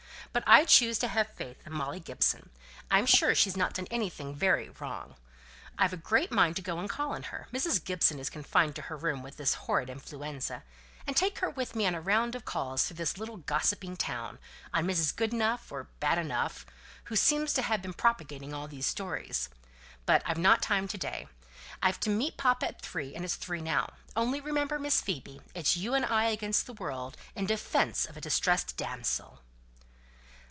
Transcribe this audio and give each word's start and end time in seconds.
"But 0.33 0.45
I 0.47 0.63
choose 0.63 0.97
to 0.99 1.09
have 1.09 1.27
faith 1.33 1.57
in 1.67 1.73
Molly 1.73 1.99
Gibson. 1.99 2.51
I'm 2.89 3.05
sure 3.05 3.35
she's 3.35 3.57
not 3.57 3.73
done 3.73 3.87
anything 3.91 4.33
very 4.33 4.69
wrong. 4.69 5.15
I've 5.77 5.91
a 5.91 5.97
great 5.97 6.31
mind 6.31 6.55
to 6.55 6.61
go 6.61 6.79
and 6.79 6.89
call 6.89 7.11
on 7.13 7.23
her 7.23 7.49
Mrs. 7.51 7.83
Gibson 7.83 8.17
is 8.17 8.29
confined 8.29 8.77
to 8.77 8.83
her 8.83 8.95
room 8.95 9.23
with 9.23 9.35
this 9.35 9.55
horrid 9.55 9.89
influenza 9.89 10.63
and 11.05 11.17
take 11.17 11.39
her 11.39 11.49
with 11.49 11.75
me 11.75 11.85
on 11.85 11.95
a 11.95 11.99
round 11.99 12.33
of 12.35 12.45
calls 12.45 12.85
through 12.85 12.95
this 12.95 13.17
little 13.17 13.35
gossiping 13.35 13.97
town, 13.97 14.39
on 14.73 14.87
Mrs. 14.87 15.13
Goodenough, 15.13 15.69
or 15.69 15.89
Badenough, 15.99 16.63
who 17.05 17.17
seems 17.17 17.51
to 17.51 17.61
have 17.63 17.81
been 17.81 17.91
propagating 17.91 18.53
all 18.53 18.69
these 18.69 18.87
stories. 18.87 19.49
But 20.05 20.21
I've 20.25 20.37
not 20.37 20.61
time 20.61 20.87
to 20.87 20.97
day. 20.97 21.27
I've 21.83 21.99
to 21.99 22.09
meet 22.09 22.37
papa 22.37 22.69
at 22.69 22.81
three, 22.81 23.13
and 23.15 23.25
it's 23.25 23.35
three 23.35 23.59
now. 23.59 23.95
Only 24.15 24.39
remember, 24.39 24.79
Miss 24.79 25.01
Phoebe, 25.01 25.41
it's 25.53 25.75
you 25.75 25.93
and 25.93 26.05
I 26.05 26.27
against 26.27 26.67
the 26.67 26.73
world, 26.73 27.17
in 27.35 27.47
defence 27.47 28.05
of 28.05 28.15
a 28.15 28.21
distressed 28.21 28.77
damsel." 28.77 29.41